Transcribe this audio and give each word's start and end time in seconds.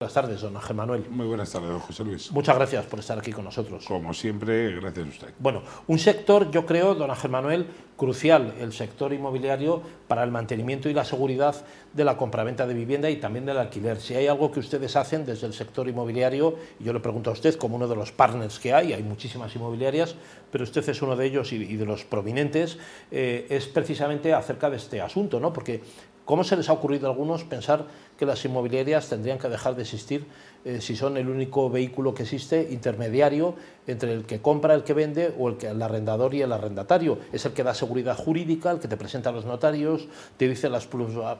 Buenas 0.00 0.14
tardes, 0.14 0.40
don 0.40 0.56
Ángel 0.56 0.76
Manuel. 0.76 1.04
Muy 1.10 1.26
buenas 1.26 1.52
tardes, 1.52 1.68
don 1.68 1.78
José 1.78 2.04
Luis. 2.04 2.32
Muchas 2.32 2.56
gracias 2.56 2.86
por 2.86 3.00
estar 3.00 3.18
aquí 3.18 3.32
con 3.32 3.44
nosotros. 3.44 3.84
Como 3.84 4.14
siempre, 4.14 4.74
gracias 4.76 5.06
a 5.06 5.08
usted. 5.10 5.34
Bueno, 5.38 5.60
un 5.88 5.98
sector, 5.98 6.50
yo 6.50 6.64
creo, 6.64 6.94
don 6.94 7.10
Ángel 7.10 7.30
Manuel, 7.30 7.66
crucial, 7.98 8.54
el 8.58 8.72
sector 8.72 9.12
inmobiliario, 9.12 9.82
para 10.08 10.24
el 10.24 10.30
mantenimiento 10.30 10.88
y 10.88 10.94
la 10.94 11.04
seguridad 11.04 11.54
de 11.92 12.04
la 12.04 12.16
compraventa 12.16 12.66
de 12.66 12.74
vivienda 12.74 13.10
y 13.10 13.16
también 13.16 13.46
del 13.46 13.58
alquiler. 13.58 14.00
Si 14.00 14.14
hay 14.14 14.26
algo 14.26 14.50
que 14.52 14.60
ustedes 14.60 14.94
hacen 14.96 15.26
desde 15.26 15.46
el 15.46 15.52
sector 15.52 15.88
inmobiliario, 15.88 16.56
y 16.78 16.84
yo 16.84 16.92
le 16.92 17.00
pregunto 17.00 17.30
a 17.30 17.32
usted, 17.32 17.56
como 17.56 17.76
uno 17.76 17.88
de 17.88 17.96
los 17.96 18.12
partners 18.12 18.58
que 18.58 18.72
hay, 18.72 18.92
hay 18.92 19.02
muchísimas 19.02 19.54
inmobiliarias, 19.56 20.14
pero 20.52 20.64
usted 20.64 20.88
es 20.88 21.02
uno 21.02 21.16
de 21.16 21.26
ellos 21.26 21.52
y, 21.52 21.76
de 21.76 21.86
los 21.86 22.04
prominentes, 22.04 22.78
eh, 23.10 23.46
es 23.50 23.66
precisamente 23.66 24.32
acerca 24.32 24.70
de 24.70 24.76
este 24.76 25.00
asunto, 25.00 25.40
¿no? 25.40 25.52
Porque 25.52 25.82
¿Cómo 26.30 26.44
se 26.44 26.56
les 26.56 26.68
ha 26.68 26.74
ocurrido 26.74 27.08
a 27.08 27.10
algunos 27.10 27.42
pensar 27.42 27.86
que 28.16 28.24
las 28.24 28.44
inmobiliarias 28.44 29.08
tendrían 29.08 29.40
que 29.40 29.48
dejar 29.48 29.74
de 29.74 29.82
existir 29.82 30.26
eh, 30.64 30.80
si 30.80 30.94
son 30.94 31.16
el 31.16 31.28
único 31.28 31.68
vehículo 31.70 32.14
que 32.14 32.22
existe 32.22 32.68
intermediario 32.70 33.56
entre 33.90 34.12
el 34.12 34.24
que 34.24 34.40
compra, 34.40 34.74
el 34.74 34.84
que 34.84 34.94
vende 34.94 35.34
o 35.38 35.48
el, 35.48 35.56
que, 35.56 35.68
el 35.68 35.80
arrendador 35.82 36.34
y 36.34 36.42
el 36.42 36.52
arrendatario? 36.52 37.18
Es 37.32 37.44
el 37.46 37.52
que 37.52 37.62
da 37.62 37.74
seguridad 37.74 38.16
jurídica, 38.16 38.70
el 38.70 38.78
que 38.78 38.88
te 38.88 38.96
presenta 38.96 39.30
a 39.30 39.32
los 39.32 39.44
notarios, 39.44 40.08
te 40.36 40.48
dice 40.48 40.68
las, 40.68 40.88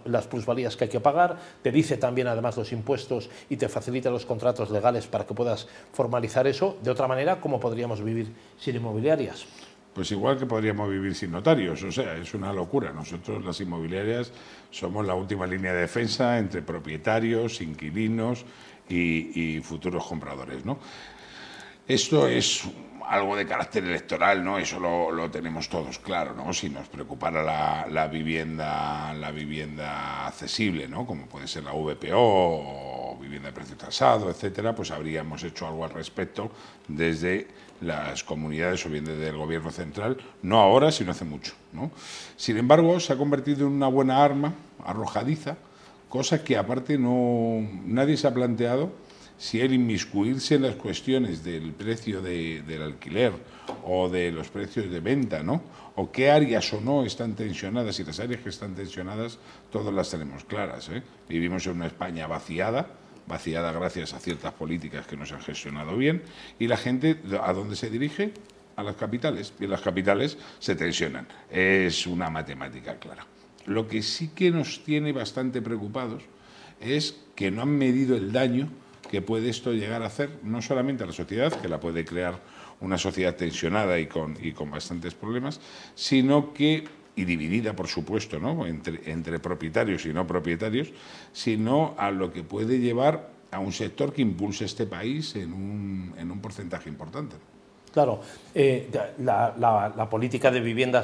las 0.04 0.26
plusvalías 0.26 0.76
que 0.76 0.84
hay 0.84 0.90
que 0.90 1.00
pagar, 1.00 1.36
te 1.62 1.72
dice 1.72 1.96
también 1.96 2.26
además 2.26 2.56
los 2.56 2.72
impuestos 2.72 3.30
y 3.48 3.56
te 3.56 3.68
facilita 3.68 4.10
los 4.10 4.26
contratos 4.26 4.70
legales 4.70 5.06
para 5.06 5.26
que 5.26 5.34
puedas 5.34 5.68
formalizar 5.92 6.46
eso. 6.46 6.76
De 6.82 6.90
otra 6.90 7.08
manera, 7.08 7.40
¿cómo 7.40 7.60
podríamos 7.60 8.02
vivir 8.02 8.32
sin 8.58 8.76
inmobiliarias? 8.76 9.46
Pues 9.94 10.12
igual 10.12 10.38
que 10.38 10.46
podríamos 10.46 10.88
vivir 10.88 11.14
sin 11.16 11.32
notarios, 11.32 11.82
o 11.82 11.90
sea, 11.90 12.16
es 12.16 12.32
una 12.34 12.52
locura. 12.52 12.92
Nosotros 12.92 13.44
las 13.44 13.60
inmobiliarias 13.60 14.32
somos 14.70 15.04
la 15.04 15.14
última 15.14 15.46
línea 15.46 15.72
de 15.72 15.80
defensa 15.80 16.38
entre 16.38 16.62
propietarios, 16.62 17.60
inquilinos 17.60 18.44
y, 18.88 19.60
futuros 19.62 20.06
compradores. 20.06 20.64
¿no? 20.64 20.78
Esto 21.90 22.28
es 22.28 22.62
algo 23.08 23.34
de 23.34 23.44
carácter 23.44 23.82
electoral, 23.82 24.44
¿no? 24.44 24.58
Eso 24.58 24.78
lo, 24.78 25.28
tenemos 25.28 25.68
todos 25.68 25.98
claro, 25.98 26.36
¿no? 26.36 26.52
Si 26.52 26.70
nos 26.70 26.86
preocupara 26.86 27.42
la, 27.88 28.06
vivienda, 28.06 29.12
la 29.12 29.32
vivienda 29.32 30.28
accesible, 30.28 30.86
¿no? 30.86 31.04
Como 31.04 31.26
puede 31.26 31.48
ser 31.48 31.64
la 31.64 31.72
VPO 31.72 32.14
o 32.14 33.18
vivienda 33.20 33.48
de 33.48 33.54
precio 33.54 33.76
tasado, 33.76 34.30
etcétera, 34.30 34.72
pues 34.72 34.92
habríamos 34.92 35.42
hecho 35.42 35.66
algo 35.66 35.84
al 35.84 35.90
respecto 35.90 36.52
desde 36.86 37.48
las 37.80 38.22
comunidades 38.22 38.86
o 38.86 38.88
bien 38.88 39.04
desde 39.04 39.26
el 39.26 39.36
gobierno 39.36 39.72
central, 39.72 40.16
no 40.42 40.60
ahora, 40.60 40.92
sino 40.92 41.10
hace 41.10 41.24
mucho, 41.24 41.54
¿no? 41.72 41.90
Sin 42.36 42.56
embargo, 42.56 43.00
se 43.00 43.14
ha 43.14 43.16
convertido 43.16 43.66
en 43.66 43.72
una 43.72 43.88
buena 43.88 44.22
arma 44.22 44.54
arrojadiza, 44.84 45.56
cosa 46.08 46.44
que 46.44 46.56
aparte 46.56 46.98
no 46.98 47.68
nadie 47.84 48.16
se 48.16 48.28
ha 48.28 48.32
planteado 48.32 48.92
si 49.40 49.58
el 49.62 49.72
inmiscuirse 49.72 50.56
en 50.56 50.62
las 50.62 50.74
cuestiones 50.74 51.42
del 51.42 51.72
precio 51.72 52.20
del 52.20 52.82
alquiler 52.82 53.32
o 53.84 54.10
de 54.10 54.30
los 54.30 54.48
precios 54.50 54.90
de 54.90 55.00
venta, 55.00 55.42
¿no? 55.42 55.62
O 55.96 56.12
qué 56.12 56.30
áreas 56.30 56.70
o 56.74 56.80
no 56.82 57.06
están 57.06 57.34
tensionadas 57.34 57.98
y 57.98 58.04
las 58.04 58.20
áreas 58.20 58.42
que 58.42 58.50
están 58.50 58.74
tensionadas, 58.74 59.38
todas 59.72 59.94
las 59.94 60.10
tenemos 60.10 60.44
claras. 60.44 60.90
¿eh? 60.90 61.02
Vivimos 61.26 61.66
en 61.66 61.72
una 61.72 61.86
España 61.86 62.26
vaciada, 62.26 62.86
vaciada 63.26 63.72
gracias 63.72 64.12
a 64.12 64.20
ciertas 64.20 64.52
políticas 64.52 65.06
que 65.06 65.16
no 65.16 65.24
se 65.24 65.34
han 65.34 65.40
gestionado 65.40 65.96
bien, 65.96 66.22
y 66.58 66.66
la 66.66 66.76
gente, 66.76 67.16
¿a 67.42 67.52
dónde 67.54 67.76
se 67.76 67.88
dirige? 67.88 68.34
A 68.76 68.82
las 68.82 68.96
capitales, 68.96 69.54
y 69.58 69.66
las 69.66 69.80
capitales 69.80 70.36
se 70.58 70.76
tensionan. 70.76 71.26
Es 71.50 72.06
una 72.06 72.28
matemática 72.28 72.98
clara. 72.98 73.26
Lo 73.64 73.88
que 73.88 74.02
sí 74.02 74.32
que 74.34 74.50
nos 74.50 74.84
tiene 74.84 75.12
bastante 75.12 75.62
preocupados 75.62 76.24
es 76.78 77.16
que 77.34 77.50
no 77.50 77.62
han 77.62 77.70
medido 77.70 78.16
el 78.16 78.32
daño 78.32 78.68
que 79.10 79.22
puede 79.22 79.50
esto 79.50 79.72
llegar 79.72 80.02
a 80.02 80.06
hacer 80.06 80.30
no 80.42 80.62
solamente 80.62 81.04
a 81.04 81.06
la 81.06 81.12
sociedad, 81.12 81.52
que 81.52 81.68
la 81.68 81.80
puede 81.80 82.04
crear 82.04 82.38
una 82.80 82.98
sociedad 82.98 83.36
tensionada 83.36 83.98
y 83.98 84.06
con, 84.06 84.36
y 84.40 84.52
con 84.52 84.70
bastantes 84.70 85.14
problemas, 85.14 85.60
sino 85.94 86.52
que, 86.52 86.84
y 87.16 87.24
dividida 87.24 87.74
por 87.74 87.88
supuesto, 87.88 88.38
¿no? 88.38 88.66
entre, 88.66 89.10
entre 89.10 89.38
propietarios 89.38 90.06
y 90.06 90.12
no 90.12 90.26
propietarios, 90.26 90.92
sino 91.32 91.94
a 91.98 92.10
lo 92.10 92.32
que 92.32 92.42
puede 92.42 92.78
llevar 92.78 93.30
a 93.50 93.58
un 93.58 93.72
sector 93.72 94.12
que 94.12 94.22
impulse 94.22 94.64
este 94.64 94.86
país 94.86 95.34
en 95.36 95.52
un, 95.52 96.14
en 96.16 96.30
un 96.30 96.40
porcentaje 96.40 96.88
importante. 96.88 97.36
Claro, 97.92 98.20
eh, 98.54 98.88
la, 99.18 99.54
la, 99.58 100.08
política 100.08 100.50
de 100.52 100.60
vivienda 100.60 101.02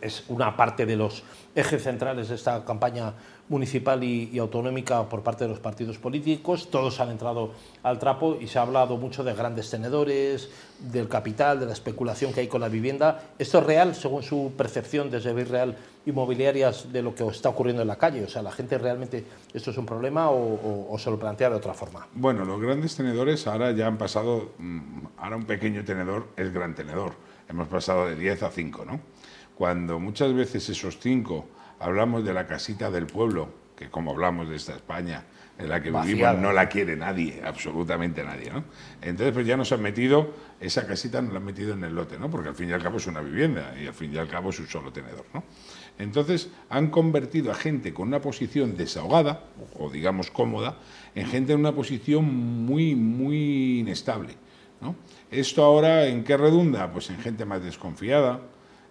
es 0.00 0.24
una 0.28 0.56
parte 0.56 0.86
de 0.86 0.96
los 0.96 1.22
ejes 1.54 1.82
centrales 1.82 2.28
de 2.28 2.34
esta 2.34 2.64
campaña 2.64 3.14
municipal 3.50 4.02
y, 4.04 4.38
autonómica 4.38 5.08
por 5.08 5.22
parte 5.22 5.44
de 5.44 5.50
los 5.50 5.58
partidos 5.58 5.98
políticos. 5.98 6.70
Todos 6.70 7.00
han 7.00 7.10
entrado 7.10 7.52
al 7.82 7.98
trapo 7.98 8.38
y 8.40 8.46
se 8.46 8.58
ha 8.58 8.62
hablado 8.62 8.96
mucho 8.96 9.24
de 9.24 9.34
grandes 9.34 9.68
tenedores, 9.68 10.50
del 10.78 11.08
capital, 11.08 11.58
de 11.58 11.66
la 11.66 11.72
especulación 11.72 12.32
que 12.32 12.40
hay 12.40 12.46
con 12.46 12.60
la 12.60 12.68
vivienda. 12.68 13.20
¿Esto 13.38 13.58
es 13.58 13.64
real 13.66 13.94
según 13.96 14.22
su 14.22 14.52
percepción 14.56 15.10
desde 15.10 15.34
Virreal 15.34 15.76
Inmobiliarias 16.06 16.92
de 16.92 17.02
lo 17.02 17.14
que 17.14 17.26
está 17.26 17.48
ocurriendo 17.48 17.82
en 17.82 17.88
la 17.88 17.96
calle? 17.96 18.24
O 18.24 18.28
sea, 18.28 18.40
¿la 18.40 18.52
gente 18.52 18.78
realmente 18.78 19.24
esto 19.52 19.72
es 19.72 19.76
un 19.76 19.84
problema 19.84 20.30
o, 20.30 20.96
se 20.96 21.10
lo 21.10 21.18
plantea 21.18 21.50
de 21.50 21.56
otra 21.56 21.74
forma? 21.74 22.06
Bueno, 22.14 22.44
los 22.44 22.60
grandes 22.60 22.94
tenedores 22.94 23.48
ahora 23.48 23.72
ya 23.72 23.88
han 23.88 23.98
pasado, 23.98 24.52
mm, 24.58 25.06
ahora 25.18 25.36
un 25.36 25.44
pequeño 25.44 25.84
tenedor 25.84 26.28
es 26.36 26.52
gran 26.52 26.76
tenedor. 26.76 27.14
Hemos 27.50 27.66
pasado 27.66 28.06
de 28.06 28.14
10 28.14 28.44
a 28.44 28.50
5, 28.50 28.84
¿no? 28.84 29.00
Cuando 29.56 29.98
muchas 29.98 30.32
veces 30.32 30.68
esos 30.68 30.98
5 31.00 31.48
hablamos 31.80 32.24
de 32.24 32.32
la 32.32 32.46
casita 32.46 32.92
del 32.92 33.06
pueblo, 33.06 33.48
que 33.76 33.90
como 33.90 34.12
hablamos 34.12 34.48
de 34.48 34.54
esta 34.54 34.76
España 34.76 35.24
en 35.58 35.68
la 35.68 35.82
que 35.82 35.90
vivimos 35.90 36.38
no 36.38 36.52
la 36.52 36.68
quiere 36.68 36.96
nadie, 36.96 37.42
absolutamente 37.44 38.22
nadie, 38.22 38.50
¿no? 38.50 38.64
Entonces 39.02 39.34
pues 39.34 39.46
ya 39.46 39.56
nos 39.56 39.72
han 39.72 39.82
metido, 39.82 40.32
esa 40.60 40.86
casita 40.86 41.20
nos 41.20 41.32
la 41.32 41.38
han 41.38 41.44
metido 41.44 41.74
en 41.74 41.82
el 41.84 41.94
lote, 41.94 42.18
¿no? 42.18 42.30
Porque 42.30 42.50
al 42.50 42.54
fin 42.54 42.70
y 42.70 42.72
al 42.72 42.82
cabo 42.82 42.98
es 42.98 43.06
una 43.08 43.20
vivienda 43.20 43.74
y 43.82 43.86
al 43.86 43.94
fin 43.94 44.14
y 44.14 44.18
al 44.18 44.28
cabo 44.28 44.50
es 44.50 44.60
un 44.60 44.68
solo 44.68 44.92
tenedor, 44.92 45.24
¿no? 45.34 45.42
Entonces 45.98 46.50
han 46.70 46.88
convertido 46.88 47.50
a 47.50 47.54
gente 47.54 47.92
con 47.92 48.08
una 48.08 48.20
posición 48.20 48.76
desahogada, 48.76 49.44
o 49.78 49.90
digamos 49.90 50.30
cómoda, 50.30 50.78
en 51.14 51.26
gente 51.26 51.52
en 51.52 51.58
una 51.58 51.72
posición 51.72 52.24
muy, 52.24 52.94
muy 52.94 53.80
inestable, 53.80 54.36
¿no? 54.80 54.96
Esto 55.30 55.64
ahora, 55.64 56.06
¿en 56.06 56.24
qué 56.24 56.36
redunda? 56.36 56.92
Pues 56.92 57.10
en 57.10 57.18
gente 57.18 57.44
más 57.44 57.62
desconfiada, 57.62 58.40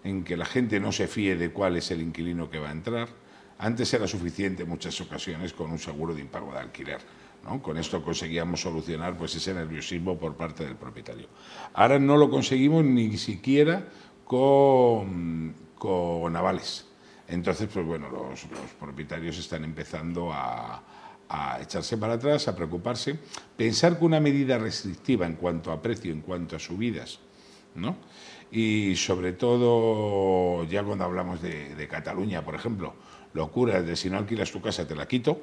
en 0.04 0.24
que 0.24 0.38
la 0.38 0.46
gente 0.46 0.80
no 0.80 0.92
se 0.92 1.08
fíe 1.08 1.36
de 1.36 1.52
cuál 1.52 1.78
es 1.78 1.92
el 1.92 2.02
inquilino 2.02 2.50
que 2.50 2.60
va 2.60 2.70
a 2.70 2.72
entrar. 2.72 3.10
Antes 3.58 3.94
era 3.94 4.08
suficiente 4.08 4.64
en 4.64 4.70
muchas 4.70 5.00
ocasiones 5.02 5.54
con 5.54 5.72
un 5.72 5.80
seguro 5.80 6.14
de 6.14 6.22
impago 6.22 6.54
de 6.54 6.60
alquiler. 6.60 7.00
¿no? 7.44 7.62
Con 7.62 7.78
esto 7.78 8.02
conseguíamos 8.02 8.62
solucionar 8.62 9.18
pues, 9.18 9.36
ese 9.36 9.54
nerviosismo 9.54 10.18
por 10.18 10.36
parte 10.36 10.64
del 10.66 10.76
propietario. 10.76 11.28
Ahora 11.74 12.00
no 12.00 12.18
lo 12.18 12.30
conseguimos 12.30 12.84
ni 12.84 13.18
siquiera 13.18 13.86
con, 14.26 15.56
con 15.78 16.36
avales. 16.36 16.86
Entonces, 17.28 17.70
pues 17.72 17.86
bueno, 17.86 18.10
los, 18.10 18.48
propietarios 18.80 19.38
están 19.38 19.64
empezando 19.64 20.32
a, 20.34 20.82
a 21.30 21.62
echarse 21.62 21.98
para 21.98 22.14
atrás, 22.14 22.48
a 22.48 22.56
preocuparse, 22.56 23.20
pensar 23.56 23.98
que 23.98 24.06
una 24.06 24.20
medida 24.20 24.58
restrictiva 24.58 25.26
en 25.26 25.36
cuanto 25.36 25.72
a 25.72 25.82
precio, 25.82 26.12
en 26.12 26.22
cuanto 26.22 26.56
a 26.56 26.60
subidas, 26.60 27.20
¿no? 27.76 27.96
y 28.52 28.96
sobre 28.96 29.34
todo 29.34 30.64
ya 30.66 30.84
cuando 30.84 31.06
hablamos 31.06 31.42
de, 31.42 31.88
Cataluña, 31.90 32.44
por 32.44 32.56
ejemplo, 32.56 32.94
locura 33.34 33.82
de 33.82 33.96
si 33.96 34.10
no 34.10 34.18
alquilas 34.18 34.52
tu 34.52 34.62
casa 34.62 34.88
te 34.88 34.96
la 34.96 35.08
quito, 35.08 35.42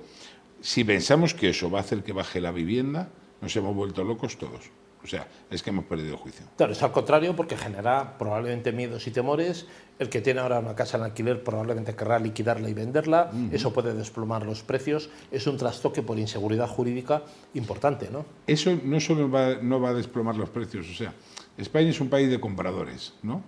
si 0.60 0.84
pensamos 0.84 1.34
que 1.34 1.50
eso 1.50 1.70
va 1.70 1.78
a 1.78 1.82
hacer 1.82 2.02
que 2.02 2.12
baje 2.12 2.40
la 2.40 2.50
vivienda, 2.50 3.08
nos 3.40 3.54
hemos 3.56 3.74
vuelto 3.74 4.02
locos 4.04 4.38
todos. 4.38 4.70
O 5.06 5.08
sea, 5.08 5.28
es 5.50 5.62
que 5.62 5.70
hemos 5.70 5.84
perdido 5.84 6.14
el 6.14 6.16
juicio. 6.16 6.44
Claro, 6.56 6.72
es 6.72 6.82
al 6.82 6.92
contrario 6.92 7.36
porque 7.36 7.56
genera 7.56 8.18
probablemente 8.18 8.72
miedos 8.72 9.06
y 9.06 9.12
temores. 9.12 9.66
El 9.98 10.10
que 10.10 10.20
tiene 10.20 10.40
ahora 10.40 10.58
una 10.58 10.74
casa 10.74 10.98
en 10.98 11.04
alquiler 11.04 11.42
probablemente 11.42 11.94
querrá 11.94 12.18
liquidarla 12.18 12.68
y 12.68 12.74
venderla. 12.74 13.30
Eso 13.52 13.72
puede 13.72 13.94
desplomar 13.94 14.44
los 14.44 14.62
precios. 14.62 15.08
Es 15.30 15.46
un 15.46 15.56
trastoque 15.56 16.02
por 16.02 16.18
inseguridad 16.18 16.68
jurídica 16.68 17.22
importante, 17.54 18.10
¿no? 18.10 18.26
Eso 18.46 18.78
no 18.84 19.00
solo 19.00 19.28
no 19.62 19.80
va 19.80 19.88
a 19.88 19.94
desplomar 19.94 20.36
los 20.36 20.50
precios, 20.50 20.90
o 20.90 20.94
sea, 20.94 21.14
España 21.56 21.88
es 21.88 22.00
un 22.00 22.08
país 22.08 22.28
de 22.28 22.38
compradores, 22.38 23.14
no, 23.22 23.42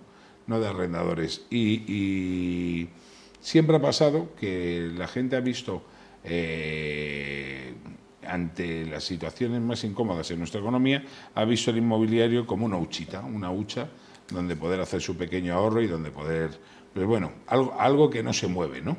no 0.47 0.59
de 0.59 0.67
arrendadores. 0.67 1.45
Y, 1.49 2.89
siempre 3.41 3.77
ha 3.77 3.81
pasado 3.81 4.35
que 4.35 4.91
la 4.97 5.07
gente 5.07 5.35
ha 5.35 5.39
visto, 5.39 5.81
eh, 6.23 7.08
ante 8.29 8.85
las 8.85 9.03
situaciones 9.03 9.61
más 9.61 9.83
incómodas 9.83 10.29
en 10.31 10.39
nuestra 10.39 10.59
economía, 10.59 11.03
ha 11.35 11.45
visto 11.45 11.71
el 11.71 11.77
inmobiliario 11.77 12.45
como 12.45 12.65
una 12.65 12.77
huchita, 12.77 13.21
una 13.21 13.51
hucha 13.51 13.87
donde 14.29 14.55
poder 14.55 14.79
hacer 14.79 15.01
su 15.01 15.17
pequeño 15.17 15.53
ahorro 15.53 15.81
y 15.81 15.87
donde 15.87 16.11
poder, 16.11 16.51
pues 16.93 17.05
bueno, 17.05 17.31
algo, 17.47 17.75
algo 17.79 18.09
que 18.09 18.23
no 18.23 18.33
se 18.33 18.47
mueve, 18.47 18.81
¿no? 18.81 18.97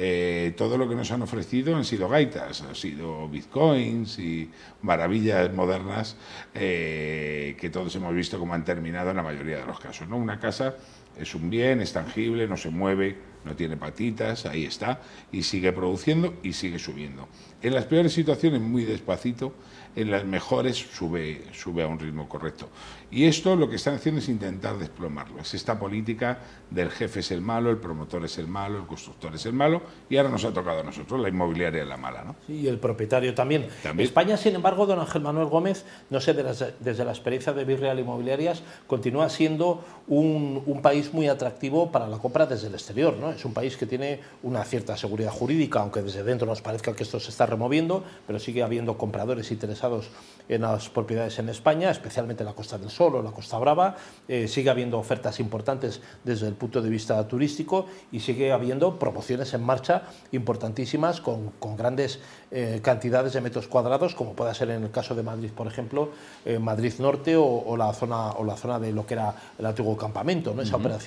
Eh, 0.00 0.54
todo 0.56 0.78
lo 0.78 0.88
que 0.88 0.94
nos 0.94 1.10
han 1.10 1.22
ofrecido 1.22 1.74
han 1.74 1.84
sido 1.84 2.08
gaitas, 2.08 2.62
han 2.62 2.76
sido 2.76 3.28
bitcoins 3.28 4.20
y 4.20 4.48
maravillas 4.82 5.52
modernas 5.52 6.16
eh, 6.54 7.56
que 7.58 7.68
todos 7.68 7.96
hemos 7.96 8.14
visto 8.14 8.38
cómo 8.38 8.54
han 8.54 8.64
terminado 8.64 9.10
en 9.10 9.16
la 9.16 9.24
mayoría 9.24 9.58
de 9.58 9.66
los 9.66 9.80
casos. 9.80 10.08
¿no? 10.08 10.16
Una 10.16 10.38
casa 10.38 10.76
es 11.18 11.34
un 11.34 11.50
bien, 11.50 11.80
es 11.80 11.92
tangible, 11.92 12.46
no 12.46 12.56
se 12.56 12.70
mueve, 12.70 13.16
no 13.44 13.56
tiene 13.56 13.76
patitas, 13.76 14.46
ahí 14.46 14.64
está, 14.64 15.00
y 15.32 15.42
sigue 15.42 15.72
produciendo 15.72 16.34
y 16.42 16.52
sigue 16.52 16.78
subiendo. 16.78 17.28
En 17.62 17.74
las 17.74 17.86
peores 17.86 18.12
situaciones 18.12 18.60
muy 18.60 18.84
despacito, 18.84 19.52
en 19.96 20.10
las 20.10 20.24
mejores 20.24 20.76
sube, 20.76 21.42
sube 21.52 21.82
a 21.82 21.88
un 21.88 21.98
ritmo 21.98 22.28
correcto. 22.28 22.68
Y 23.10 23.24
esto 23.24 23.56
lo 23.56 23.68
que 23.68 23.76
están 23.76 23.94
haciendo 23.94 24.20
es 24.20 24.28
intentar 24.28 24.78
desplomarlo. 24.78 25.40
Es 25.40 25.54
esta 25.54 25.78
política 25.78 26.38
del 26.70 26.90
jefe 26.90 27.20
es 27.20 27.30
el 27.32 27.40
malo, 27.40 27.70
el 27.70 27.78
promotor 27.78 28.24
es 28.24 28.38
el 28.38 28.46
malo, 28.46 28.78
el 28.78 28.86
constructor 28.86 29.34
es 29.34 29.46
el 29.46 29.54
malo, 29.54 29.82
y 30.08 30.16
ahora 30.16 30.28
nos 30.28 30.44
ha 30.44 30.52
tocado 30.52 30.80
a 30.80 30.82
nosotros, 30.84 31.18
la 31.20 31.28
inmobiliaria 31.28 31.82
es 31.82 31.88
la 31.88 31.96
mala. 31.96 32.22
¿no? 32.22 32.36
Sí, 32.46 32.60
y 32.60 32.68
el 32.68 32.78
propietario 32.78 33.34
también. 33.34 33.66
España, 33.98 34.36
sin 34.36 34.54
embargo, 34.54 34.86
don 34.86 35.00
Ángel 35.00 35.22
Manuel 35.22 35.46
Gómez, 35.46 35.84
no 36.10 36.20
sé, 36.20 36.34
desde 36.34 37.04
la 37.04 37.10
experiencia 37.10 37.52
de 37.52 37.64
Virreal 37.64 37.98
Inmobiliarias, 37.98 38.62
continúa 38.86 39.28
siendo 39.30 39.84
un, 40.06 40.62
un, 40.66 40.82
país 40.82 41.07
muy 41.12 41.28
atractivo 41.28 41.90
para 41.90 42.06
la 42.06 42.18
compra 42.18 42.46
desde 42.46 42.68
el 42.68 42.74
exterior. 42.74 43.16
¿no? 43.16 43.30
Es 43.30 43.44
un 43.44 43.52
país 43.52 43.76
que 43.76 43.86
tiene 43.86 44.20
una 44.42 44.64
cierta 44.64 44.96
seguridad 44.96 45.30
jurídica, 45.30 45.80
aunque 45.80 46.02
desde 46.02 46.22
dentro 46.22 46.46
nos 46.46 46.62
parezca 46.62 46.94
que 46.94 47.02
esto 47.02 47.20
se 47.20 47.30
está 47.30 47.46
removiendo, 47.46 48.04
pero 48.26 48.38
sigue 48.38 48.62
habiendo 48.62 48.98
compradores 48.98 49.50
interesados 49.50 50.10
en 50.48 50.62
las 50.62 50.88
propiedades 50.88 51.38
en 51.38 51.48
España, 51.48 51.90
especialmente 51.90 52.42
en 52.42 52.46
la 52.46 52.54
Costa 52.54 52.78
del 52.78 52.90
Sol 52.90 53.16
o 53.16 53.22
la 53.22 53.30
Costa 53.30 53.58
Brava. 53.58 53.96
Eh, 54.28 54.48
sigue 54.48 54.70
habiendo 54.70 54.98
ofertas 54.98 55.40
importantes 55.40 56.00
desde 56.24 56.48
el 56.48 56.54
punto 56.54 56.80
de 56.80 56.90
vista 56.90 57.26
turístico 57.28 57.86
y 58.12 58.20
sigue 58.20 58.52
habiendo 58.52 58.98
promociones 58.98 59.52
en 59.54 59.62
marcha 59.62 60.02
importantísimas 60.32 61.20
con, 61.20 61.50
con 61.58 61.76
grandes 61.76 62.20
eh, 62.50 62.80
cantidades 62.82 63.34
de 63.34 63.42
metros 63.42 63.68
cuadrados, 63.68 64.14
como 64.14 64.32
puede 64.32 64.54
ser 64.54 64.70
en 64.70 64.82
el 64.82 64.90
caso 64.90 65.14
de 65.14 65.22
Madrid, 65.22 65.50
por 65.54 65.66
ejemplo, 65.66 66.10
eh, 66.46 66.58
Madrid 66.58 66.94
Norte 66.98 67.36
o, 67.36 67.76
la 67.76 67.92
zona, 67.92 68.32
o 68.32 68.44
la 68.44 68.56
zona 68.56 68.78
de 68.78 68.90
lo 68.92 69.04
que 69.04 69.14
era 69.14 69.34
el 69.58 69.66
antiguo 69.66 69.96
campamento, 69.96 70.54
¿no? 70.54 70.62
esa 70.62 70.76
operación 70.76 70.97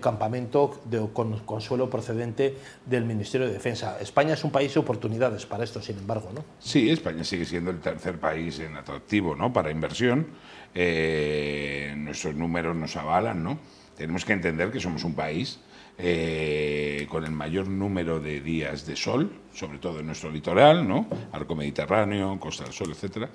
campamento 0.00 0.82
de, 0.84 1.08
con, 1.12 1.60
suelo 1.60 1.88
procedente 1.88 2.54
del 2.84 3.04
Ministerio 3.04 3.46
de 3.46 3.54
Defensa. 3.54 3.98
España 4.00 4.34
es 4.34 4.44
un 4.44 4.50
país 4.50 4.74
de 4.74 4.80
oportunidades 4.80 5.46
para 5.46 5.64
esto, 5.64 5.80
sin 5.80 5.98
embargo. 5.98 6.30
¿no? 6.34 6.44
Sí, 6.58 6.90
España 6.90 7.24
sigue 7.24 7.44
siendo 7.44 7.70
el 7.70 7.80
tercer 7.80 8.18
país 8.18 8.58
en 8.58 8.76
atractivo 8.76 9.34
¿no? 9.34 9.52
para 9.52 9.70
inversión. 9.70 10.26
Eh, 10.74 11.94
nuestros 11.96 12.34
números 12.34 12.76
nos 12.76 12.94
avalan. 12.96 13.42
¿no? 13.42 13.58
Tenemos 13.96 14.24
que 14.24 14.34
entender 14.34 14.70
que 14.70 14.80
somos 14.80 15.04
un 15.04 15.14
país 15.14 15.60
eh, 16.02 17.06
con 17.10 17.24
el 17.24 17.32
mayor 17.32 17.68
número 17.68 18.20
de 18.20 18.40
días 18.40 18.86
de 18.86 18.96
sol, 18.96 19.30
sobre 19.52 19.76
todo 19.76 20.00
en 20.00 20.06
nuestro 20.06 20.30
litoral, 20.30 20.88
¿no? 20.88 21.06
Arco 21.30 21.54
Mediterráneo, 21.54 22.40
Costa 22.40 22.64
del 22.64 22.72
Sol, 22.72 22.90
etcétera, 22.92 23.28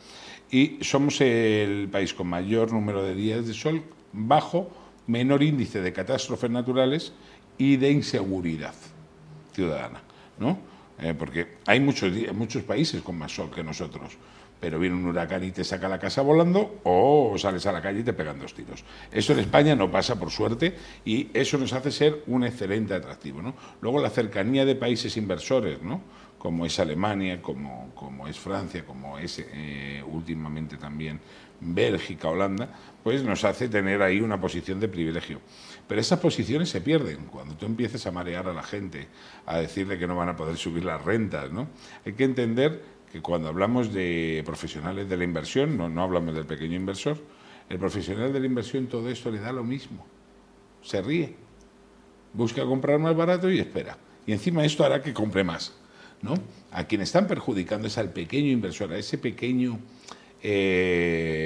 y 0.49 0.79
somos 0.81 1.21
el 1.21 1.87
país 1.91 2.11
con 2.15 2.25
mayor 2.25 2.73
número 2.73 3.03
de 3.03 3.13
días 3.13 3.45
de 3.45 3.53
sol 3.53 3.83
bajo 4.11 4.71
menor 5.07 5.43
índice 5.43 5.81
de 5.81 5.93
catástrofes 5.93 6.49
naturales 6.49 7.13
y 7.57 7.77
de 7.77 7.91
inseguridad 7.91 8.73
ciudadana, 9.53 10.01
¿no? 10.39 10.57
Eh, 10.99 11.13
porque 11.17 11.57
hay 11.65 11.79
muchos, 11.79 12.11
muchos 12.33 12.63
países 12.63 13.01
con 13.01 13.17
más 13.17 13.33
sol 13.33 13.51
que 13.53 13.63
nosotros, 13.63 14.17
pero 14.59 14.79
viene 14.79 14.95
un 14.95 15.05
huracán 15.05 15.43
y 15.43 15.51
te 15.51 15.63
saca 15.63 15.89
la 15.89 15.99
casa 15.99 16.21
volando 16.21 16.79
o 16.83 17.35
sales 17.37 17.65
a 17.65 17.71
la 17.71 17.81
calle 17.81 17.99
y 17.99 18.03
te 18.03 18.13
pegan 18.13 18.39
dos 18.39 18.53
tiros. 18.53 18.83
Eso 19.11 19.33
en 19.33 19.39
España 19.39 19.75
no 19.75 19.91
pasa, 19.91 20.17
por 20.17 20.31
suerte, 20.31 20.75
y 21.03 21.29
eso 21.33 21.57
nos 21.57 21.73
hace 21.73 21.91
ser 21.91 22.23
un 22.27 22.45
excelente 22.45 22.93
atractivo. 22.93 23.41
¿no? 23.41 23.55
Luego 23.81 24.01
la 24.01 24.09
cercanía 24.09 24.65
de 24.65 24.75
países 24.75 25.17
inversores, 25.17 25.81
¿no? 25.81 26.01
como 26.39 26.65
es 26.65 26.79
Alemania, 26.79 27.41
como, 27.41 27.91
como 27.95 28.27
es 28.27 28.37
Francia, 28.37 28.85
como 28.85 29.17
es 29.17 29.43
eh, 29.51 30.03
últimamente 30.07 30.77
también 30.77 31.19
Bélgica, 31.59 32.29
Holanda, 32.29 32.69
pues 33.03 33.23
nos 33.23 33.43
hace 33.43 33.69
tener 33.69 34.01
ahí 34.01 34.19
una 34.19 34.39
posición 34.39 34.79
de 34.79 34.87
privilegio. 34.87 35.39
Pero 35.87 36.01
esas 36.01 36.19
posiciones 36.19 36.69
se 36.69 36.81
pierden 36.81 37.25
cuando 37.27 37.55
tú 37.55 37.65
empieces 37.65 38.05
a 38.07 38.11
marear 38.11 38.47
a 38.47 38.53
la 38.53 38.63
gente, 38.63 39.07
a 39.45 39.59
decirle 39.59 39.99
que 39.99 40.07
no 40.07 40.15
van 40.15 40.29
a 40.29 40.35
poder 40.35 40.57
subir 40.57 40.83
las 40.83 41.03
rentas. 41.03 41.51
¿no? 41.51 41.67
Hay 42.05 42.13
que 42.13 42.23
entender 42.23 42.83
que 43.11 43.21
cuando 43.21 43.47
hablamos 43.47 43.93
de 43.93 44.41
profesionales 44.45 45.07
de 45.07 45.17
la 45.17 45.23
inversión, 45.23 45.77
no, 45.77 45.87
no 45.87 46.01
hablamos 46.03 46.33
del 46.33 46.45
pequeño 46.45 46.75
inversor, 46.75 47.17
el 47.69 47.79
profesional 47.79 48.33
de 48.33 48.39
la 48.39 48.45
inversión 48.45 48.87
todo 48.87 49.09
esto 49.09 49.31
le 49.31 49.39
da 49.39 49.51
lo 49.51 49.63
mismo. 49.63 50.05
Se 50.81 51.01
ríe, 51.01 51.35
busca 52.33 52.63
comprar 52.65 52.99
más 52.99 53.15
barato 53.15 53.49
y 53.49 53.59
espera. 53.59 53.97
Y 54.25 54.33
encima 54.33 54.65
esto 54.65 54.83
hará 54.83 55.01
que 55.01 55.13
compre 55.13 55.43
más. 55.43 55.73
¿no? 56.21 56.33
A 56.71 56.85
quien 56.85 57.01
están 57.01 57.27
perjudicando 57.27 57.87
es 57.87 57.97
al 57.97 58.11
pequeño 58.11 58.51
inversor, 58.51 58.91
a 58.91 58.97
ese 58.97 59.17
pequeño 59.17 59.79
eh, 60.41 61.44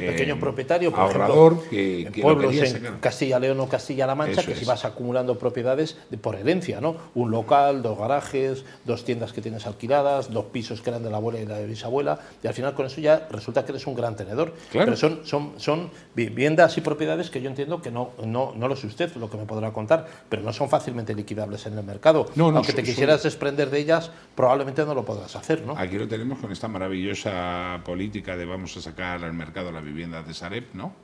sí, 0.00 0.06
pequeño 0.06 0.34
eh, 0.34 0.38
propietario, 0.38 0.90
por 0.90 1.00
ahorrador 1.00 1.52
ejemplo, 1.52 1.70
que, 1.70 2.02
en 2.02 2.12
pueblos 2.12 2.56
en 2.56 2.98
Castilla 3.00 3.38
León 3.38 3.60
o 3.60 3.68
Castilla-La 3.68 4.14
Mancha, 4.14 4.42
que 4.44 4.54
si 4.54 4.64
vas 4.64 4.84
acumulando 4.84 5.38
propiedades 5.38 5.96
por 6.20 6.36
herencia, 6.36 6.80
¿no? 6.80 6.96
Un 7.14 7.30
local, 7.30 7.82
dos 7.82 7.98
garajes, 7.98 8.64
dos 8.84 9.04
tiendas 9.04 9.32
que 9.32 9.40
tienes 9.40 9.66
alquiladas, 9.66 10.30
dos 10.30 10.46
pisos 10.46 10.80
que 10.80 10.90
eran 10.90 11.02
de 11.02 11.10
la 11.10 11.16
abuela 11.16 11.40
y 11.40 11.46
la 11.46 11.58
bisabuela, 11.60 12.18
y 12.42 12.46
al 12.46 12.54
final 12.54 12.74
con 12.74 12.86
eso 12.86 13.00
ya 13.00 13.28
resulta 13.30 13.64
que 13.64 13.72
eres 13.72 13.86
un 13.86 13.94
gran 13.94 14.16
tenedor. 14.16 14.54
Pero 14.72 14.96
son, 14.96 15.20
son, 15.24 15.54
son 15.56 15.90
viviendas 16.14 16.76
y 16.76 16.80
propiedades 16.80 17.30
que 17.30 17.40
yo 17.40 17.48
entiendo 17.48 17.80
que 17.80 17.90
no, 17.90 18.10
no, 18.24 18.52
no 18.56 18.68
lo 18.68 18.76
sé 18.76 18.86
usted, 18.86 19.14
lo 19.16 19.30
que 19.30 19.36
me 19.36 19.44
podrá 19.44 19.72
contar, 19.72 20.06
pero 20.28 20.42
no 20.42 20.52
son 20.52 20.68
fácilmente 20.68 21.14
liquidables 21.14 21.66
en 21.66 21.78
el 21.78 21.84
mercado. 21.84 22.26
No, 22.34 22.48
Aunque 22.48 22.72
te 22.72 22.82
quisieras 22.82 23.22
desprender 23.22 23.70
de 23.70 23.78
ellas, 23.78 24.10
probablemente 24.36 24.84
no 24.84 24.94
lo 24.94 25.04
podrás 25.04 25.34
hacer, 25.34 25.62
¿no? 25.62 25.76
Aquí 25.76 25.98
lo 25.98 26.06
tenemos 26.06 26.38
con 26.38 26.52
esta 26.52 26.68
maravillosa 26.68 27.80
política 27.84 28.36
de 28.36 28.44
vamos 28.44 28.76
a 28.76 28.82
sacar 28.82 29.24
al 29.24 29.32
mercado 29.32 29.72
las 29.72 29.82
viviendas 29.82 30.26
de 30.26 30.34
Sareb, 30.34 30.66
¿no? 30.74 30.94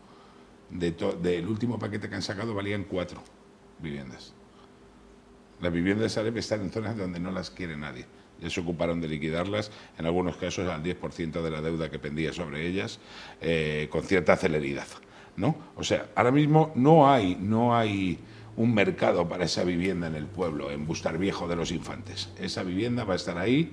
De 0.71 0.93
del 1.21 1.49
último 1.49 1.79
paquete 1.79 2.09
que 2.09 2.15
han 2.15 2.23
sacado 2.23 2.55
valían 2.55 2.85
cuatro 2.85 3.23
viviendas. 3.81 4.35
Las 5.61 5.73
viviendas 5.73 6.05
de 6.05 6.09
Sareb 6.11 6.37
están 6.37 6.61
en 6.61 6.71
zonas 6.71 6.97
donde 6.97 7.19
no 7.19 7.31
las 7.33 7.51
quiere 7.51 7.77
nadie. 7.77 8.07
Ya 8.41 8.51
se 8.51 8.61
ocuparon 8.61 9.01
de 9.01 9.09
liquidarlas, 9.09 9.71
en 9.99 10.07
algunos 10.07 10.37
casos 10.37 10.69
al 10.69 10.83
10% 10.83 11.43
de 11.43 11.51
la 11.51 11.61
deuda 11.61 11.91
que 11.91 11.99
pendía 11.99 12.33
sobre 12.33 12.67
ellas, 12.67 12.99
eh, 13.41 13.89
con 13.91 14.03
cierta 14.03 14.37
celeridad. 14.37 14.87
¿no? 15.37 15.57
O 15.77 15.85
sea, 15.85 16.09
ahora 16.15 16.33
mismo 16.33 16.73
no 16.75 17.09
hay, 17.11 17.37
no 17.37 17.77
hay 17.77 18.19
un 18.57 18.75
mercado 18.75 19.29
para 19.29 19.45
esa 19.45 19.65
vivienda 19.65 20.07
en 20.07 20.15
el 20.15 20.27
pueblo, 20.27 20.71
en 20.71 20.87
Bustar 20.87 21.19
Viejo 21.19 21.49
de 21.49 21.57
los 21.57 21.73
Infantes. 21.73 22.31
Esa 22.39 22.63
vivienda 22.63 23.05
va 23.05 23.15
a 23.15 23.17
estar 23.17 23.39
ahí 23.39 23.73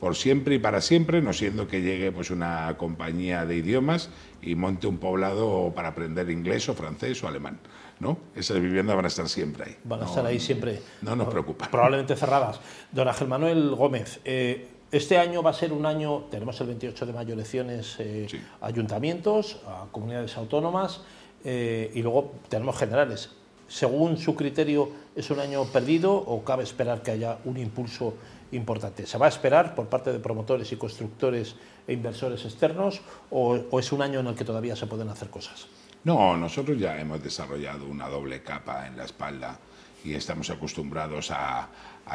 por 0.00 0.16
siempre 0.16 0.56
y 0.56 0.58
para 0.58 0.80
siempre, 0.80 1.22
no 1.22 1.32
siendo 1.32 1.66
que 1.66 1.80
llegue 1.80 2.12
pues 2.12 2.30
una 2.30 2.74
compañía 2.76 3.46
de 3.46 3.56
idiomas 3.56 4.10
y 4.42 4.54
monte 4.54 4.86
un 4.86 4.98
poblado 4.98 5.72
para 5.74 5.88
aprender 5.88 6.30
inglés 6.30 6.68
o 6.68 6.74
francés 6.74 7.22
o 7.24 7.28
alemán. 7.28 7.58
¿no? 8.00 8.18
Esas 8.34 8.60
viviendas 8.60 8.96
van 8.96 9.04
a 9.04 9.08
estar 9.08 9.28
siempre 9.28 9.64
ahí. 9.64 9.76
Van 9.84 10.02
a 10.02 10.04
estar 10.04 10.26
ahí 10.26 10.40
siempre. 10.40 10.80
No 11.02 11.16
nos 11.16 11.28
preocupa. 11.28 11.70
Probablemente 11.70 12.16
cerradas. 12.16 12.60
Don 12.92 13.08
Ángel 13.08 13.28
Manuel 13.28 13.74
Gómez, 13.74 14.20
eh, 14.24 14.68
este 14.90 15.18
año 15.18 15.42
va 15.42 15.50
a 15.50 15.54
ser 15.54 15.72
un 15.72 15.86
año, 15.86 16.26
tenemos 16.30 16.60
el 16.60 16.68
28 16.68 17.06
de 17.06 17.12
mayo 17.12 17.34
elecciones 17.34 17.96
eh, 17.98 18.26
ayuntamientos, 18.60 19.60
a 19.66 19.86
comunidades 19.90 20.36
autónomas 20.36 21.00
eh, 21.44 21.90
y 21.94 22.02
luego 22.02 22.34
tenemos 22.48 22.76
generales. 22.76 23.30
Según 23.68 24.18
su 24.18 24.34
criterio, 24.34 24.90
¿es 25.16 25.30
un 25.30 25.40
año 25.40 25.64
perdido 25.64 26.14
o 26.14 26.44
cabe 26.44 26.62
esperar 26.62 27.02
que 27.02 27.12
haya 27.12 27.38
un 27.44 27.56
impulso 27.56 28.14
importante. 28.54 29.06
¿Se 29.06 29.18
va 29.18 29.26
a 29.26 29.28
esperar 29.28 29.74
por 29.74 29.86
parte 29.86 30.12
de 30.12 30.18
promotores 30.18 30.70
y 30.72 30.76
constructores 30.76 31.56
e 31.86 31.92
inversores 31.92 32.44
externos 32.44 33.00
o, 33.30 33.56
es 33.78 33.92
un 33.92 34.02
año 34.02 34.20
en 34.20 34.26
el 34.28 34.34
que 34.34 34.44
todavía 34.44 34.76
se 34.76 34.86
pueden 34.86 35.08
hacer 35.08 35.30
cosas? 35.30 35.66
No, 36.04 36.36
nosotros 36.36 36.78
ya 36.78 36.98
hemos 37.00 37.22
desarrollado 37.22 37.86
una 37.86 38.08
doble 38.08 38.42
capa 38.42 38.86
en 38.86 38.96
la 38.96 39.04
espalda 39.04 39.58
y 40.04 40.14
estamos 40.14 40.50
acostumbrados 40.50 41.30
a, 41.30 41.68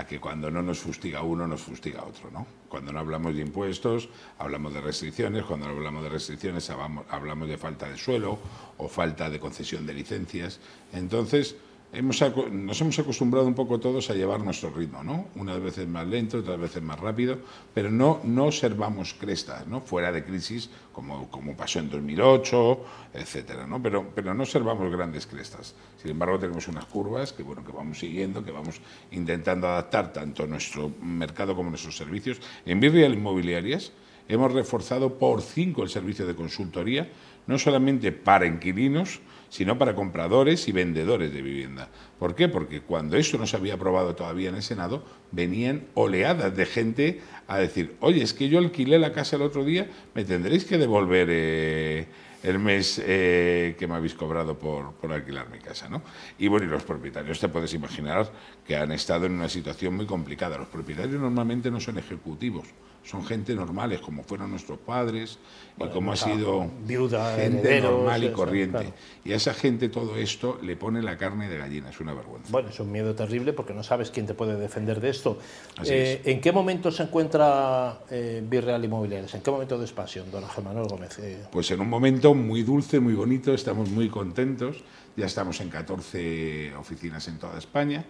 que 0.08 0.20
cuando 0.20 0.52
no 0.52 0.62
nos 0.62 0.80
fustiga 0.80 1.24
uno, 1.24 1.48
nos 1.48 1.62
fustiga 1.62 2.04
otro. 2.04 2.30
¿no? 2.32 2.46
Cuando 2.70 2.94
no 2.94 3.00
hablamos 3.00 3.36
de 3.36 3.42
impuestos, 3.42 4.08
hablamos 4.38 4.74
de 4.74 4.82
restricciones, 4.82 5.44
cuando 5.44 5.68
no 5.68 5.74
hablamos 5.74 6.04
de 6.04 6.10
restricciones, 6.10 6.70
hablamos 6.70 7.50
de 7.50 7.58
falta 7.58 7.90
de 7.90 7.98
suelo 7.98 8.38
o 8.78 8.88
falta 8.88 9.30
de 9.30 9.40
concesión 9.40 9.88
de 9.88 9.96
licencias. 9.96 10.60
Entonces, 10.94 11.56
nos 11.92 12.82
hemos 12.82 13.00
acostumbrado 13.00 13.48
un 13.48 13.56
poco 13.56 13.80
todos 13.80 14.12
a 14.12 14.14
llevar 14.14 14.42
nuestro 14.42 14.70
ritmo, 14.70 15.04
¿no? 15.04 15.26
Unas 15.36 15.60
veces 15.60 15.88
más 15.88 16.08
lento, 16.08 16.38
otras 16.38 16.60
veces 16.60 16.84
más 16.84 17.00
rápido, 17.00 17.40
pero 17.74 17.90
no, 17.90 18.22
no 18.24 18.46
observamos 18.46 19.16
crestas, 19.16 19.66
¿no? 19.66 19.82
Fuera 19.82 20.12
de 20.12 20.24
crisis, 20.24 20.70
como, 20.94 21.28
como 21.32 21.58
pasó 21.58 21.80
en 21.80 21.90
2008, 21.90 22.80
etcétera, 23.16 23.66
¿no? 23.66 23.82
Pero, 23.82 24.12
pero 24.14 24.36
no 24.36 24.44
observamos 24.44 24.92
grandes 24.92 25.26
crestas. 25.26 25.74
Sin 26.00 26.12
embargo, 26.12 26.38
tenemos 26.38 26.68
unas 26.68 26.86
curvas 26.86 27.34
que, 27.34 27.42
bueno, 27.42 27.66
que 27.66 27.72
vamos 27.72 27.98
siguiendo, 27.98 28.44
que 28.44 28.52
vamos 28.52 28.80
intentando 29.10 29.68
adaptar 29.68 30.14
tanto 30.14 30.46
nuestro 30.46 30.92
mercado 31.02 31.56
como 31.56 31.72
nuestros 31.72 31.98
servicios. 31.98 32.40
En 32.68 32.80
Virreal 32.80 33.14
Inmobiliarias 33.14 33.92
hemos 34.28 34.52
reforzado 34.54 35.18
por 35.18 35.42
cinco 35.42 35.82
el 35.82 35.90
servicio 35.90 36.28
de 36.28 36.36
consultoría, 36.36 37.10
no 37.48 37.58
solamente 37.58 38.12
para 38.12 38.46
inquilinos, 38.46 39.22
sino 39.50 39.78
para 39.78 39.96
compradores 39.96 40.68
y 40.68 40.72
vendedores 40.72 41.34
de 41.34 41.42
vivienda. 41.42 41.90
¿Por 42.18 42.36
qué? 42.36 42.48
Porque 42.48 42.82
cuando 42.82 43.18
esto 43.18 43.38
no 43.38 43.48
se 43.48 43.58
había 43.58 43.74
aprobado 43.74 44.16
todavía 44.16 44.50
en 44.50 44.56
el 44.56 44.64
Senado, 44.64 45.04
venían 45.32 45.88
oleadas 45.96 46.56
de 46.56 46.66
gente 46.66 47.22
a 47.48 47.58
decir, 47.58 47.96
oye, 48.00 48.22
es 48.24 48.34
que 48.34 48.50
yo 48.50 48.60
alquilé 48.60 49.00
la 49.00 49.14
casa 49.14 49.36
el 49.36 49.42
otro 49.42 49.66
día, 49.66 49.90
me 50.14 50.24
tendréis 50.24 50.66
que 50.66 50.78
devolver 50.78 51.28
eh, 51.32 52.08
el 52.44 52.60
mes 52.60 53.02
eh, 53.04 53.76
que 53.78 53.88
me 53.88 53.96
habéis 53.96 54.14
cobrado 54.14 54.58
por, 54.58 54.94
por, 54.94 55.12
alquilar 55.12 55.50
mi 55.50 55.60
casa. 55.60 55.90
¿no? 55.90 56.02
Y 56.38 56.48
bueno, 56.48 56.66
y 56.66 56.70
los 56.70 56.84
propietarios, 56.84 57.40
te 57.40 57.50
puedes 57.50 57.74
imaginar 57.74 58.32
que 58.66 58.78
han 58.78 58.92
estado 58.92 59.26
en 59.26 59.34
una 59.34 59.50
situación 59.50 59.96
muy 59.96 60.06
complicada. 60.06 60.58
Los 60.58 60.68
propietarios 60.68 61.20
normalmente 61.20 61.72
no 61.72 61.80
son 61.80 61.98
ejecutivos, 61.98 62.68
son 63.04 63.26
gente 63.26 63.56
normales, 63.56 64.02
como 64.02 64.24
fueron 64.24 64.52
nuestros 64.52 64.78
padres 64.78 65.40
y 65.78 65.88
como 65.88 66.12
ha 66.12 66.16
sido 66.16 66.70
viuda, 66.86 67.36
gente 67.36 67.82
normal 67.82 68.24
y 68.24 68.32
corriente. 68.32 68.94
Y 69.24 69.32
a 69.32 69.38
esa 69.38 69.54
gente 69.54 69.90
todo 69.90 70.16
esto 70.18 70.60
le 70.62 70.76
pone 70.76 71.02
la 71.02 71.18
carne 71.18 71.50
de 71.50 71.58
gallina, 71.58 71.90
es 71.90 72.00
una 72.00 72.14
vergüenza. 72.14 72.52
Bueno, 72.52 72.70
es 72.70 72.80
un 72.80 72.92
miedo 72.92 73.16
terrible 73.16 73.54
porque 73.54 73.74
no 73.74 73.84
sabes 73.84 74.12
quién 74.12 74.28
te 74.28 74.34
puede 74.34 74.58
defender 74.58 75.00
de 75.00 75.10
esto. 75.10 75.40
Eh, 75.86 76.22
¿En 76.26 76.42
qué 76.42 76.52
momento 76.52 76.92
se 76.92 77.04
encuentra 77.04 78.02
eh, 78.10 78.44
Virreal 78.48 78.84
Inmobiliarias? 78.84 79.34
¿En 79.34 79.42
qué 79.42 79.52
momento 79.52 79.78
de 79.78 79.86
expansión, 79.86 80.30
don 80.30 80.44
Ángel 80.44 80.64
Manuel 80.64 80.88
Gómez? 80.88 81.18
Eh, 81.20 81.46
pues 81.52 81.72
en 81.72 81.80
un 81.80 81.90
momento 81.90 82.34
muy 82.36 82.64
dulce, 82.64 83.00
muy 83.00 83.14
bonito, 83.14 83.54
estamos 83.54 83.90
muy 83.90 84.10
contentos. 84.10 84.84
Ya 85.16 85.26
estamos 85.26 85.60
en 85.62 85.70
14 85.70 86.76
oficinas 86.76 87.28
en 87.28 87.40
toda 87.40 87.58
España. 87.58 88.06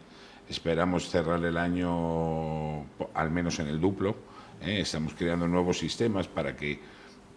Esperamos 0.50 1.10
cerrar 1.10 1.43
el 1.46 1.58
año 1.58 2.81
al 3.13 3.31
menos 3.31 3.60
en 3.60 3.67
el 3.67 3.79
duplo 3.79 4.29
¿eh? 4.62 4.82
Estamos 4.82 5.13
creando 5.13 5.48
nuevos 5.48 5.78
sistemas 5.80 6.28
para 6.28 6.56
que 6.56 6.80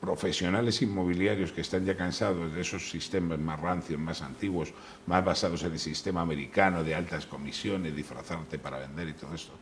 profesionales 0.02 0.82
inmobiliarios 0.82 1.52
que 1.52 1.60
están 1.60 1.84
ya 1.84 1.96
cansados 1.96 2.52
de 2.52 2.60
esos 2.60 2.90
sistemas 2.90 3.38
más 3.38 3.60
rancios, 3.60 4.00
más 4.00 4.20
antiguos, 4.20 4.74
más 5.06 5.24
basados 5.24 5.62
en 5.62 5.72
el 5.74 5.78
sistema 5.78 6.22
americano 6.22 6.82
de 6.82 6.96
altas 6.96 7.24
comisiones, 7.24 7.94
disfrazarte 7.94 8.58
para 8.58 8.80
vender 8.80 9.10
y 9.10 9.12
todo 9.12 9.32
esto, 9.32 9.52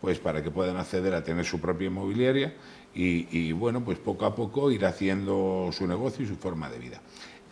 pues 0.00 0.18
para 0.18 0.42
que 0.42 0.50
puedan 0.50 0.78
acceder 0.78 1.14
a 1.14 1.22
tener 1.22 1.44
su 1.44 1.60
propia 1.60 1.86
inmobiliaria 1.86 2.56
y, 2.92 3.52
bueno, 3.52 3.84
pues 3.84 3.98
poco 3.98 4.24
a 4.24 4.34
poco 4.34 4.72
ir 4.72 4.84
haciendo 4.84 5.70
su 5.72 5.86
negocio 5.86 6.24
y 6.24 6.28
su 6.28 6.36
forma 6.36 6.68
de 6.68 6.78
vida. 6.80 7.00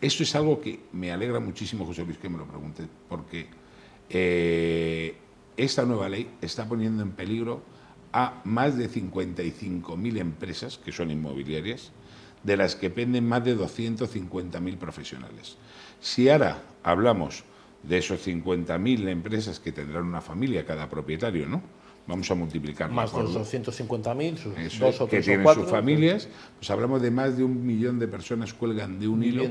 Esto 0.01 0.25
es 0.25 0.35
algo 0.35 0.61
que 0.61 0.81
me 0.93 1.13
alegra 1.13 1.39
muchísimo, 1.39 1.87
José 1.87 2.05
Luis, 2.05 2.19
que 2.19 2.29
me 2.29 2.39
lo 2.39 2.47
pregunte, 2.47 2.89
porque 3.09 3.47
eh, 4.11 5.15
esta 5.57 5.85
nueva 5.85 6.09
ley 6.09 6.29
está 6.41 6.69
poniendo 6.69 7.05
en 7.05 7.13
peligro 7.13 7.63
a 8.13 8.41
más 8.45 8.77
de 8.77 8.91
55.000 8.91 10.19
empresas, 10.19 10.79
que 10.79 10.93
son 10.93 11.11
inmobiliarias, 11.11 11.93
de 12.43 12.57
las 12.57 12.77
que 12.77 12.91
penden 12.91 13.27
más 13.27 13.45
de 13.45 13.57
250.000 13.57 14.77
profesionales. 14.77 15.57
Si 16.01 16.29
ahora 16.29 16.63
hablamos 16.83 17.45
de 17.83 17.99
esos 17.99 18.27
50.000 18.27 19.09
empresas 19.09 19.61
que 19.61 19.73
tendrán 19.73 20.05
una 20.05 20.21
familia 20.21 20.67
cada 20.67 20.89
propietario, 20.89 21.49
¿no? 21.49 21.63
Vamos 22.07 22.31
a 22.31 22.35
multiplicar 22.35 22.91
más 22.91 23.13
de 23.13 23.23
250.000, 23.23 24.37
sus 24.37 24.79
dos 24.79 25.01
o 25.01 25.09
que 25.09 25.21
tienen 25.21 25.47
sus 25.55 25.71
familias, 25.71 26.29
pues 26.59 26.71
hablamos 26.71 27.01
de 27.01 27.11
más 27.11 27.37
de 27.37 27.45
un 27.45 27.65
millón 27.65 27.99
de 27.99 28.09
personas 28.09 28.53
cuelgan 28.53 28.99
de 28.99 29.09
un 29.09 29.23
hilo 29.23 29.45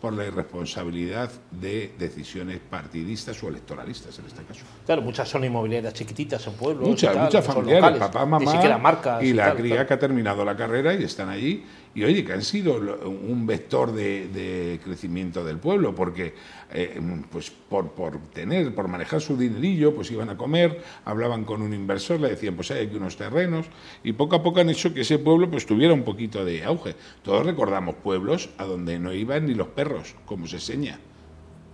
por 0.00 0.12
la 0.12 0.26
irresponsabilidad 0.26 1.30
de 1.50 1.92
decisiones 1.98 2.58
partidistas 2.58 3.42
o 3.42 3.48
electoralistas 3.48 4.18
en 4.18 4.26
este 4.26 4.42
caso. 4.42 4.64
Claro, 4.84 5.02
muchas 5.02 5.28
son 5.28 5.44
inmobiliarias 5.44 5.94
chiquititas 5.94 6.46
en 6.46 6.52
pueblos. 6.54 6.88
Muchas, 6.88 7.16
muchas 7.16 7.44
familiares, 7.44 7.98
papá, 7.98 8.26
mamá 8.26 9.20
y, 9.22 9.32
la 9.32 9.54
cría 9.54 9.86
que 9.86 9.94
ha 9.94 9.98
terminado 9.98 10.44
la 10.44 10.56
carrera 10.56 10.94
y 10.94 11.04
están 11.04 11.28
allí. 11.28 11.64
Y 11.94 12.02
oye, 12.02 12.24
que 12.24 12.32
han 12.32 12.42
sido 12.42 12.74
un 12.74 13.46
vector 13.46 13.92
de, 13.92 14.80
crecimiento 14.82 15.44
del 15.44 15.58
pueblo, 15.58 15.94
porque 15.94 16.34
eh, 16.72 17.00
pues 17.30 17.50
por, 17.50 17.92
por, 17.92 18.18
tener, 18.32 18.74
por 18.74 18.88
manejar 18.88 19.20
su 19.20 19.36
dinerillo, 19.36 19.94
pues 19.94 20.10
iban 20.10 20.28
a 20.28 20.36
comer, 20.36 20.82
hablaban 21.04 21.44
con 21.44 21.62
un 21.62 21.72
inversor, 21.72 21.93
le 22.18 22.28
decían, 22.28 22.54
pues 22.54 22.70
hay 22.70 22.86
aquí 22.86 22.96
unos 22.96 23.16
terrenos, 23.16 23.66
y 24.02 24.12
poco 24.12 24.36
a 24.36 24.42
poco 24.42 24.60
han 24.60 24.70
hecho 24.70 24.92
que 24.94 25.02
ese 25.02 25.18
pueblo 25.18 25.50
pues 25.50 25.66
tuviera 25.66 25.94
un 25.94 26.02
poquito 26.02 26.44
de 26.44 26.64
auge. 26.64 26.94
Todos 27.22 27.46
recordamos 27.46 27.96
pueblos 27.96 28.50
a 28.58 28.64
donde 28.64 28.98
no 28.98 29.12
iban 29.12 29.46
ni 29.46 29.54
los 29.54 29.68
perros, 29.68 30.14
como 30.24 30.46
se 30.46 30.60
seña. 30.60 30.98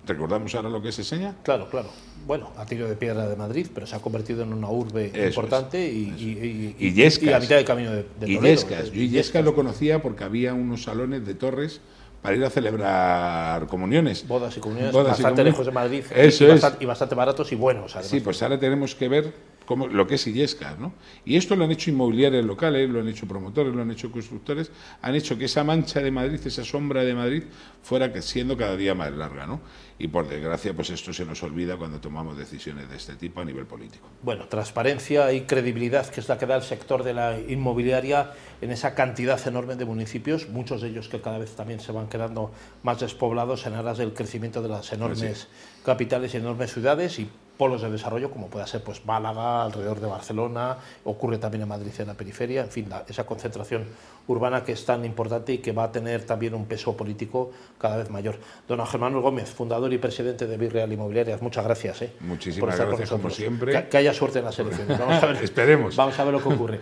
¿Recordamos 0.07 0.55
ahora 0.55 0.69
lo 0.71 0.83
que 0.83 0.93
se 0.93 1.05
seña? 1.05 1.37
Claro, 1.43 1.69
claro. 1.69 1.89
Bueno, 2.27 2.51
a 2.57 2.67
tiro 2.67 2.89
de 2.89 2.97
piedra 2.97 3.29
de 3.29 3.37
Madrid, 3.37 3.69
pero 3.73 3.87
se 3.87 3.95
ha 3.97 4.01
convertido 4.01 4.43
en 4.43 4.53
una 4.53 4.69
urbe 4.69 5.13
importante 5.27 5.87
y, 5.87 6.15
y, 6.19 6.77
y, 6.79 7.33
a 7.33 7.39
mitad 7.39 7.57
del 7.57 7.65
camino 7.65 7.91
de, 7.91 8.05
de 8.19 8.35
Toledo. 8.35 8.43
Yescas. 8.43 8.91
Yo 8.93 9.03
Yescas 9.03 9.45
lo 9.45 9.55
conocía 9.55 10.03
porque 10.03 10.25
había 10.25 10.55
unos 10.55 10.83
salones 10.83 11.25
de 11.27 11.35
torres 11.35 11.81
para 12.23 12.37
ir 12.37 12.45
a 12.45 12.51
celebrar 12.51 13.67
comuniones. 13.67 14.27
Bodas 14.27 14.57
y 14.57 14.61
comuniones 14.61 14.93
bastante 14.93 15.45
lejos 15.45 15.65
de 15.65 15.73
Madrid 15.73 16.05
Eso 16.15 16.45
y, 16.45 16.49
bastante, 16.49 16.85
y, 16.85 16.87
bastante, 16.87 17.15
baratos 17.15 17.53
y 17.53 17.55
buenos. 17.55 17.95
Además. 17.95 18.11
Sí, 18.11 18.21
pues 18.21 18.43
ahora 18.43 18.59
tenemos 18.59 18.95
que 18.95 19.09
ver 19.09 19.33
lo 19.77 20.07
que 20.07 20.17
es 20.17 20.27
Illescas. 20.27 20.79
¿no? 20.79 20.93
Y 21.25 21.37
esto 21.37 21.57
lo 21.57 21.65
han 21.65 21.71
hecho 21.71 21.91
inmobiliarios 21.91 22.45
locales, 22.45 22.89
lo 22.89 23.01
han 23.01 23.09
hecho 23.09 23.27
promotores, 23.27 23.75
lo 23.75 23.83
han 23.83 23.91
hecho 23.91 24.11
constructores, 24.11 24.71
han 25.03 25.15
hecho 25.15 25.39
que 25.39 25.47
esa 25.47 25.65
mancha 25.65 26.01
de 26.01 26.11
Madrid, 26.11 26.41
esa 26.45 26.65
sombra 26.65 27.03
de 27.03 27.15
Madrid, 27.15 27.43
fuera 27.83 28.11
siendo 28.23 28.57
cada 28.57 28.77
día 28.77 28.95
más 28.95 29.13
larga. 29.13 29.47
¿no? 29.47 29.61
Y 29.99 30.09
por 30.09 30.29
desgracia, 30.29 30.75
pues 30.75 30.91
esto 30.91 31.13
se 31.13 31.25
nos 31.25 31.43
olvida 31.43 31.77
cuando 31.77 32.01
tomamos 32.01 32.37
decisiones 32.37 32.89
de 32.89 32.97
este 32.97 33.17
tipo 33.17 33.41
a 33.41 33.45
nivel 33.45 33.67
político. 33.67 34.09
Bueno, 34.23 34.49
transparencia 34.49 35.33
y 35.33 35.43
credibilidad, 35.43 36.07
que 36.07 36.21
es 36.21 36.29
la 36.29 36.39
que 36.39 36.47
da 36.47 36.57
el 36.57 36.63
sector 36.63 37.05
de 37.05 37.15
la 37.15 37.39
inmobiliaria 37.39 38.33
en 38.61 38.71
esa 38.71 38.95
cantidad 38.95 39.41
enorme 39.47 39.77
de 39.77 39.85
municipios, 39.85 40.49
muchos 40.49 40.81
de 40.83 40.89
ellos 40.89 41.09
que 41.09 41.21
cada 41.21 41.39
vez 41.39 41.55
también 41.55 41.81
se 41.81 41.93
van 41.93 42.09
quedando 42.09 42.51
más 42.83 43.01
despoblados 43.01 43.67
en 43.67 43.75
aras 43.75 43.99
del 43.99 44.15
crecimiento 44.15 44.63
de 44.63 44.69
las 44.69 44.93
enormes 44.93 45.49
capitales 45.85 46.35
y 46.35 46.39
enormes 46.39 46.73
ciudades 46.73 47.19
y 47.19 47.29
polos 47.61 47.83
de 47.83 47.91
desarrollo 47.91 48.31
como 48.31 48.49
pueda 48.49 48.67
ser 48.67 48.83
pues 48.83 49.05
Málaga, 49.05 49.65
alrededor 49.65 50.01
de 50.01 50.07
Barcelona, 50.07 50.79
ocurre 51.05 51.37
también 51.37 51.61
en 51.65 51.69
Madrid 51.69 51.93
en 51.99 52.07
la 52.07 52.15
periferia, 52.15 52.63
en 52.63 52.71
fin, 52.71 52.89
esa 53.07 53.25
concentración 53.27 53.85
urbana 54.29 54.65
que 54.65 54.73
es 54.73 54.83
tan 54.87 55.05
importante 55.05 55.53
y 55.53 55.59
que 55.59 55.73
va 55.73 55.85
a 55.85 55.93
tener 55.93 56.25
también 56.25 56.55
un 56.55 56.65
peso 56.65 56.97
político 56.97 57.51
cada 57.79 57.99
vez 57.99 58.09
mayor. 58.09 58.39
Don 58.67 58.81
Ángel 58.81 59.01
Manuel 59.01 59.23
Gómez, 59.23 59.51
fundador 59.51 59.93
y 59.93 59.99
presidente 59.99 60.47
de 60.47 60.57
Virreal 60.57 60.91
Inmobiliarias, 60.91 61.43
muchas 61.43 61.63
gracias. 61.63 62.01
¿eh? 62.01 62.13
Muchísimas 62.21 62.79
gracias, 62.79 63.11
como 63.11 63.29
siempre. 63.29 63.89
Que, 63.91 63.97
haya 63.99 64.15
suerte 64.15 64.39
en 64.39 64.47
las 64.47 64.59
elecciones. 64.59 64.99
Vamos 64.99 65.23
a 65.23 65.27
ver, 65.27 65.37
Esperemos. 65.45 65.97
Vamos 65.97 66.19
a 66.19 66.25
ver 66.25 66.33
lo 66.33 66.43
que 66.43 66.49
ocurre. 66.49 66.79